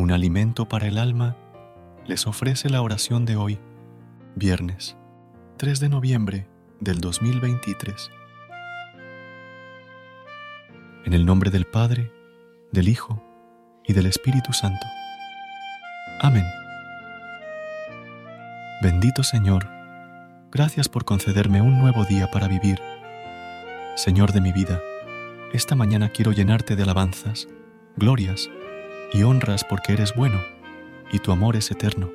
Un 0.00 0.12
alimento 0.12 0.66
para 0.66 0.86
el 0.86 0.96
alma, 0.96 1.36
les 2.06 2.26
ofrece 2.26 2.70
la 2.70 2.80
oración 2.80 3.26
de 3.26 3.36
hoy, 3.36 3.60
viernes 4.34 4.96
3 5.58 5.78
de 5.78 5.88
noviembre 5.90 6.48
del 6.80 7.00
2023. 7.00 8.10
En 11.04 11.12
el 11.12 11.26
nombre 11.26 11.50
del 11.50 11.66
Padre, 11.66 12.10
del 12.72 12.88
Hijo 12.88 13.22
y 13.84 13.92
del 13.92 14.06
Espíritu 14.06 14.54
Santo. 14.54 14.86
Amén. 16.22 16.46
Bendito 18.82 19.22
Señor, 19.22 19.68
gracias 20.50 20.88
por 20.88 21.04
concederme 21.04 21.60
un 21.60 21.78
nuevo 21.78 22.06
día 22.06 22.30
para 22.30 22.48
vivir. 22.48 22.80
Señor 23.96 24.32
de 24.32 24.40
mi 24.40 24.52
vida, 24.52 24.80
esta 25.52 25.74
mañana 25.74 26.08
quiero 26.08 26.32
llenarte 26.32 26.74
de 26.74 26.84
alabanzas, 26.84 27.48
glorias 27.96 28.48
y 29.12 29.22
honras 29.22 29.64
porque 29.64 29.92
eres 29.92 30.14
bueno 30.14 30.40
y 31.12 31.18
tu 31.18 31.32
amor 31.32 31.56
es 31.56 31.70
eterno. 31.70 32.10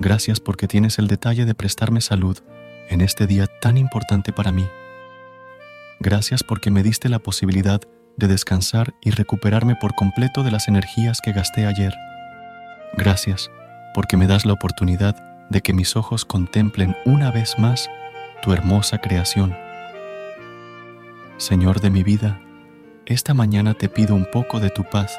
Gracias 0.00 0.40
porque 0.40 0.68
tienes 0.68 0.98
el 0.98 1.08
detalle 1.08 1.44
de 1.44 1.54
prestarme 1.54 2.00
salud 2.00 2.38
en 2.88 3.00
este 3.00 3.26
día 3.26 3.46
tan 3.60 3.76
importante 3.76 4.32
para 4.32 4.52
mí. 4.52 4.66
Gracias 6.00 6.42
porque 6.42 6.70
me 6.70 6.82
diste 6.82 7.08
la 7.08 7.18
posibilidad 7.18 7.80
de 8.16 8.28
descansar 8.28 8.94
y 9.02 9.10
recuperarme 9.10 9.76
por 9.76 9.94
completo 9.94 10.42
de 10.42 10.50
las 10.50 10.68
energías 10.68 11.20
que 11.20 11.32
gasté 11.32 11.66
ayer. 11.66 11.94
Gracias 12.96 13.50
porque 13.94 14.16
me 14.16 14.26
das 14.26 14.44
la 14.44 14.52
oportunidad 14.52 15.16
de 15.50 15.60
que 15.60 15.72
mis 15.72 15.96
ojos 15.96 16.24
contemplen 16.24 16.96
una 17.04 17.30
vez 17.30 17.58
más 17.58 17.88
tu 18.42 18.52
hermosa 18.52 18.98
creación. 18.98 19.56
Señor 21.38 21.80
de 21.80 21.90
mi 21.90 22.02
vida, 22.02 22.40
esta 23.06 23.34
mañana 23.34 23.74
te 23.74 23.88
pido 23.88 24.14
un 24.14 24.26
poco 24.30 24.60
de 24.60 24.70
tu 24.70 24.84
paz 24.84 25.18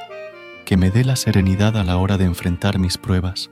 que 0.70 0.78
me 0.78 0.92
dé 0.92 1.04
la 1.04 1.16
serenidad 1.16 1.78
a 1.78 1.84
la 1.84 1.98
hora 1.98 2.20
de 2.20 2.26
enfrentar 2.26 2.78
mis 2.78 3.00
pruebas. 3.00 3.50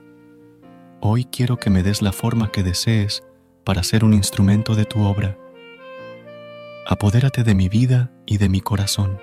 Hoy 1.00 1.24
quiero 1.24 1.56
que 1.56 1.68
me 1.68 1.82
des 1.82 2.00
la 2.00 2.12
forma 2.12 2.52
que 2.52 2.62
desees 2.62 3.24
para 3.64 3.82
ser 3.82 4.04
un 4.04 4.14
instrumento 4.14 4.76
de 4.76 4.84
tu 4.84 5.02
obra. 5.02 5.36
Apodérate 6.86 7.42
de 7.42 7.56
mi 7.56 7.68
vida 7.68 8.12
y 8.24 8.38
de 8.38 8.48
mi 8.48 8.60
corazón. 8.60 9.18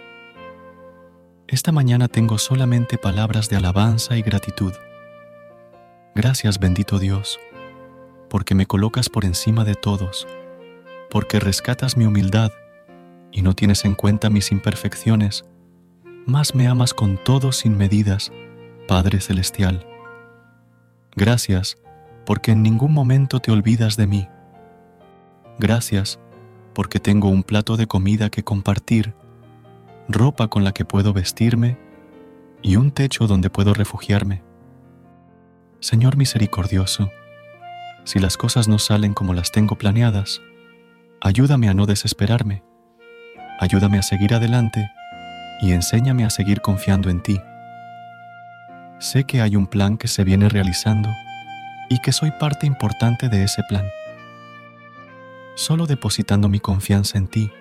Esta 1.47 1.71
mañana 1.71 2.09
tengo 2.09 2.37
solamente 2.37 2.97
palabras 2.97 3.47
de 3.47 3.55
alabanza 3.55 4.17
y 4.17 4.21
gratitud. 4.23 4.73
Gracias 6.15 6.59
bendito 6.59 6.99
Dios, 6.99 7.39
porque 8.29 8.55
me 8.55 8.65
colocas 8.65 9.07
por 9.07 9.23
encima 9.23 9.63
de 9.63 9.75
todos, 9.75 10.27
porque 11.09 11.39
rescatas 11.39 11.95
mi 11.95 12.03
humildad 12.03 12.51
y 13.31 13.41
no 13.41 13.53
tienes 13.53 13.85
en 13.85 13.95
cuenta 13.95 14.29
mis 14.29 14.51
imperfecciones 14.51 15.45
más 16.25 16.55
me 16.55 16.67
amas 16.67 16.93
con 16.93 17.17
todo 17.17 17.51
sin 17.51 17.77
medidas, 17.77 18.31
Padre 18.87 19.21
Celestial. 19.21 19.85
Gracias 21.15 21.77
porque 22.25 22.51
en 22.51 22.63
ningún 22.63 22.93
momento 22.93 23.39
te 23.39 23.51
olvidas 23.51 23.95
de 23.95 24.07
mí. 24.07 24.27
Gracias 25.59 26.19
porque 26.73 26.99
tengo 26.99 27.29
un 27.29 27.43
plato 27.43 27.77
de 27.77 27.87
comida 27.87 28.29
que 28.29 28.43
compartir, 28.43 29.13
ropa 30.09 30.47
con 30.47 30.63
la 30.63 30.73
que 30.73 30.83
puedo 30.83 31.13
vestirme 31.13 31.77
y 32.61 32.75
un 32.75 32.91
techo 32.91 33.27
donde 33.27 33.51
puedo 33.51 33.73
refugiarme. 33.73 34.43
Señor 35.79 36.17
misericordioso, 36.17 37.11
si 38.03 38.19
las 38.19 38.37
cosas 38.37 38.67
no 38.67 38.79
salen 38.79 39.13
como 39.13 39.33
las 39.35 39.51
tengo 39.51 39.77
planeadas, 39.77 40.41
ayúdame 41.21 41.69
a 41.69 41.75
no 41.75 41.85
desesperarme, 41.85 42.63
ayúdame 43.59 43.99
a 43.99 44.03
seguir 44.03 44.33
adelante 44.33 44.89
y 45.61 45.71
enséñame 45.71 46.25
a 46.25 46.29
seguir 46.29 46.61
confiando 46.61 47.09
en 47.09 47.21
ti. 47.21 47.41
Sé 48.99 49.25
que 49.25 49.41
hay 49.41 49.55
un 49.55 49.67
plan 49.67 49.97
que 49.97 50.07
se 50.07 50.23
viene 50.23 50.49
realizando 50.49 51.09
y 51.89 51.99
que 51.99 52.11
soy 52.11 52.31
parte 52.31 52.65
importante 52.65 53.29
de 53.29 53.43
ese 53.43 53.61
plan. 53.67 53.85
Solo 55.55 55.85
depositando 55.85 56.49
mi 56.49 56.59
confianza 56.59 57.17
en 57.17 57.27
ti 57.27 57.51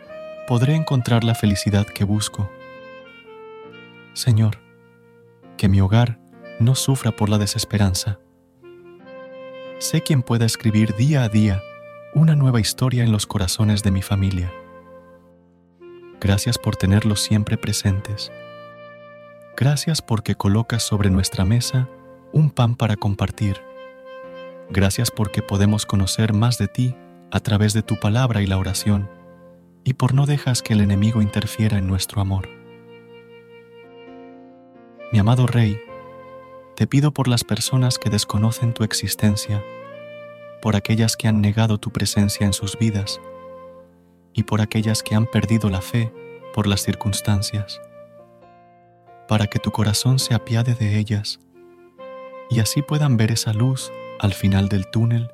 podré 0.47 0.75
encontrar 0.75 1.25
la 1.25 1.35
felicidad 1.35 1.87
que 1.87 2.05
busco. 2.05 2.51
Señor, 4.13 4.59
que 5.57 5.69
mi 5.69 5.81
hogar 5.81 6.19
no 6.61 6.75
sufra 6.75 7.13
por 7.13 7.29
la 7.29 7.39
desesperanza. 7.39 8.19
Sé 9.79 10.03
quien 10.03 10.23
pueda 10.23 10.47
escribir 10.47 10.95
día 10.97 11.25
a 11.25 11.29
día 11.29 11.61
una 12.15 12.37
nueva 12.37 12.61
historia 12.61 13.03
en 13.03 13.11
los 13.11 13.27
corazones 13.27 13.83
de 13.83 13.91
mi 13.91 14.03
familia. 14.03 14.53
Gracias 16.25 16.57
por 16.57 16.75
tenerlos 16.75 17.21
siempre 17.21 17.59
presentes. 17.59 18.33
Gracias 19.59 20.01
porque 20.01 20.35
colocas 20.35 20.83
sobre 20.83 21.11
nuestra 21.11 21.45
mesa 21.45 21.87
un 22.33 22.49
pan 22.49 22.77
para 22.77 22.97
compartir. 22.97 23.61
Gracias 24.71 25.11
porque 25.11 25.43
podemos 25.43 25.85
conocer 25.85 26.33
más 26.33 26.57
de 26.57 26.67
ti 26.67 26.97
a 27.31 27.41
través 27.41 27.75
de 27.75 27.83
tu 27.83 28.01
palabra 28.01 28.41
y 28.41 28.47
la 28.47 28.57
oración, 28.57 29.11
y 29.85 29.93
por 29.93 30.15
no 30.15 30.25
dejas 30.25 30.63
que 30.63 30.73
el 30.73 30.81
enemigo 30.81 31.21
interfiera 31.21 31.77
en 31.77 31.87
nuestro 31.87 32.23
amor. 32.23 32.49
Mi 35.13 35.19
amado 35.19 35.47
Rey, 35.47 35.79
te 36.75 36.87
pido 36.87 37.13
por 37.13 37.29
las 37.29 37.45
personas 37.45 37.99
que 37.99 38.09
desconocen 38.09 38.73
tu 38.73 38.83
existencia, 38.83 39.63
por 40.63 40.75
aquellas 40.75 41.17
que 41.19 41.29
han 41.29 41.43
negado 41.43 41.77
tu 41.77 41.91
presencia 41.91 42.47
en 42.47 42.55
sus 42.55 42.79
vidas, 42.79 43.21
y 44.35 44.43
por 44.43 44.61
aquellas 44.61 45.03
que 45.03 45.15
han 45.15 45.27
perdido 45.27 45.71
la 45.71 45.81
fe 45.81 46.13
por 46.53 46.67
las 46.67 46.83
circunstancias, 46.83 47.81
para 49.27 49.47
que 49.47 49.59
tu 49.59 49.71
corazón 49.71 50.19
se 50.19 50.35
apiade 50.35 50.75
de 50.75 50.99
ellas 50.99 51.41
y 52.51 52.61
así 52.61 52.83
puedan 52.83 53.17
ver 53.17 53.33
esa 53.33 53.53
luz 53.53 53.91
al 54.19 54.35
final 54.35 54.69
del 54.69 54.87
túnel 54.91 55.31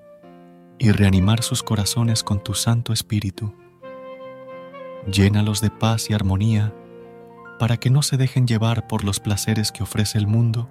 y 0.78 0.92
reanimar 0.92 1.42
sus 1.42 1.62
corazones 1.62 2.22
con 2.22 2.42
tu 2.42 2.54
Santo 2.54 2.92
Espíritu. 2.92 3.54
Llénalos 5.10 5.60
de 5.60 5.70
paz 5.70 6.08
y 6.08 6.14
armonía 6.14 6.72
para 7.58 7.76
que 7.76 7.90
no 7.90 8.02
se 8.02 8.16
dejen 8.16 8.46
llevar 8.46 8.86
por 8.86 9.04
los 9.04 9.20
placeres 9.20 9.72
que 9.72 9.82
ofrece 9.82 10.16
el 10.18 10.26
mundo 10.26 10.70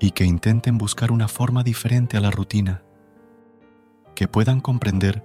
y 0.00 0.10
que 0.10 0.24
intenten 0.24 0.78
buscar 0.78 1.12
una 1.12 1.28
forma 1.28 1.62
diferente 1.62 2.16
a 2.16 2.20
la 2.20 2.30
rutina, 2.30 2.82
que 4.16 4.26
puedan 4.26 4.60
comprender 4.60 5.22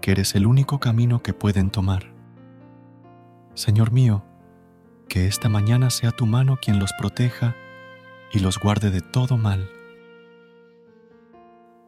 que 0.00 0.12
eres 0.12 0.34
el 0.34 0.46
único 0.46 0.80
camino 0.80 1.22
que 1.22 1.34
pueden 1.34 1.70
tomar. 1.70 2.12
Señor 3.54 3.92
mío, 3.92 4.24
que 5.08 5.26
esta 5.26 5.48
mañana 5.48 5.90
sea 5.90 6.12
tu 6.12 6.26
mano 6.26 6.58
quien 6.60 6.78
los 6.78 6.92
proteja 6.94 7.54
y 8.32 8.38
los 8.38 8.58
guarde 8.58 8.90
de 8.90 9.00
todo 9.00 9.36
mal. 9.36 9.68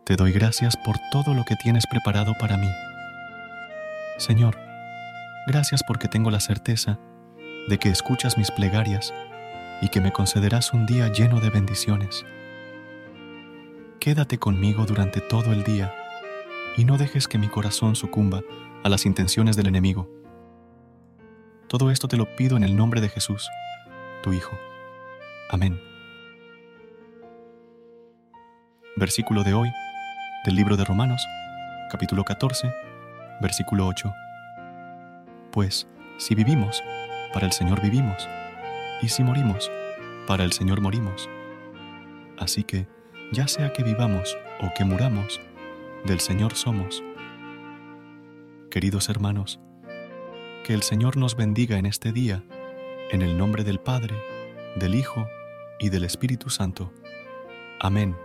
Te 0.04 0.16
doy 0.16 0.32
gracias 0.32 0.76
por 0.76 0.96
todo 1.10 1.32
lo 1.34 1.44
que 1.44 1.56
tienes 1.56 1.86
preparado 1.86 2.34
para 2.38 2.56
mí. 2.56 2.68
Señor, 4.18 4.58
gracias 5.46 5.82
porque 5.86 6.08
tengo 6.08 6.30
la 6.30 6.40
certeza 6.40 6.98
de 7.68 7.78
que 7.78 7.88
escuchas 7.88 8.36
mis 8.36 8.50
plegarias 8.50 9.14
y 9.80 9.88
que 9.88 10.00
me 10.00 10.12
concederás 10.12 10.72
un 10.72 10.86
día 10.86 11.08
lleno 11.12 11.40
de 11.40 11.50
bendiciones. 11.50 12.24
Quédate 14.00 14.38
conmigo 14.38 14.84
durante 14.84 15.20
todo 15.20 15.52
el 15.52 15.62
día 15.62 15.94
y 16.76 16.84
no 16.84 16.98
dejes 16.98 17.28
que 17.28 17.38
mi 17.38 17.48
corazón 17.48 17.96
sucumba 17.96 18.42
a 18.82 18.88
las 18.88 19.06
intenciones 19.06 19.56
del 19.56 19.68
enemigo. 19.68 20.08
Todo 21.68 21.90
esto 21.90 22.08
te 22.08 22.16
lo 22.16 22.34
pido 22.36 22.56
en 22.56 22.64
el 22.64 22.76
nombre 22.76 23.00
de 23.00 23.08
Jesús, 23.08 23.48
tu 24.22 24.32
Hijo. 24.32 24.58
Amén. 25.50 25.80
Versículo 28.96 29.42
de 29.42 29.54
hoy 29.54 29.70
del 30.44 30.56
libro 30.56 30.76
de 30.76 30.84
Romanos, 30.84 31.26
capítulo 31.90 32.24
14, 32.24 32.72
versículo 33.40 33.86
8. 33.86 34.12
Pues, 35.50 35.86
si 36.18 36.34
vivimos, 36.34 36.82
para 37.32 37.46
el 37.46 37.52
Señor 37.52 37.80
vivimos, 37.80 38.28
y 39.00 39.08
si 39.08 39.22
morimos, 39.22 39.70
para 40.26 40.44
el 40.44 40.52
Señor 40.52 40.80
morimos. 40.80 41.28
Así 42.38 42.64
que, 42.64 42.86
ya 43.32 43.48
sea 43.48 43.72
que 43.72 43.82
vivamos 43.82 44.36
o 44.60 44.72
que 44.74 44.84
muramos, 44.84 45.40
del 46.04 46.20
Señor 46.20 46.54
somos. 46.54 47.02
Queridos 48.70 49.08
hermanos, 49.08 49.60
que 50.64 50.74
el 50.74 50.82
Señor 50.82 51.16
nos 51.16 51.36
bendiga 51.36 51.78
en 51.78 51.86
este 51.86 52.12
día, 52.12 52.44
en 53.10 53.22
el 53.22 53.38
nombre 53.38 53.62
del 53.64 53.78
Padre, 53.78 54.16
del 54.76 54.94
Hijo 54.94 55.26
y 55.78 55.90
del 55.90 56.04
Espíritu 56.04 56.50
Santo. 56.50 56.92
Amén. 57.80 58.16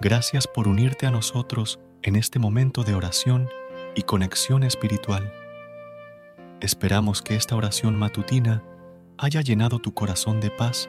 Gracias 0.00 0.46
por 0.46 0.68
unirte 0.68 1.06
a 1.06 1.10
nosotros 1.10 1.80
en 2.02 2.14
este 2.14 2.38
momento 2.38 2.84
de 2.84 2.94
oración 2.94 3.48
y 3.96 4.02
conexión 4.02 4.62
espiritual. 4.62 5.32
Esperamos 6.60 7.22
que 7.22 7.34
esta 7.34 7.56
oración 7.56 7.96
matutina 7.96 8.62
haya 9.16 9.40
llenado 9.40 9.80
tu 9.80 9.94
corazón 9.94 10.40
de 10.40 10.50
paz 10.50 10.88